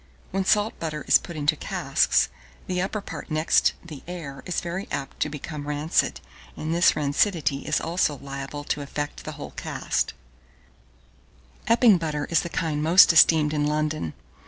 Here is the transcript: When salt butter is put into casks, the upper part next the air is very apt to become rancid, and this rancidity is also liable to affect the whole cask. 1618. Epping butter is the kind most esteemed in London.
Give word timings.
When 0.31 0.45
salt 0.45 0.79
butter 0.79 1.05
is 1.07 1.19
put 1.19 1.35
into 1.35 1.55
casks, 1.55 2.29
the 2.65 2.81
upper 2.81 3.01
part 3.01 3.29
next 3.29 3.73
the 3.85 4.01
air 4.07 4.41
is 4.47 4.59
very 4.59 4.87
apt 4.89 5.19
to 5.19 5.29
become 5.29 5.67
rancid, 5.67 6.21
and 6.57 6.73
this 6.73 6.95
rancidity 6.95 7.67
is 7.67 7.79
also 7.79 8.17
liable 8.17 8.63
to 8.63 8.81
affect 8.81 9.25
the 9.25 9.33
whole 9.33 9.51
cask. 9.51 10.13
1618. 11.67 11.71
Epping 11.71 11.97
butter 11.99 12.25
is 12.31 12.39
the 12.39 12.49
kind 12.49 12.81
most 12.81 13.13
esteemed 13.13 13.53
in 13.53 13.67
London. 13.67 14.15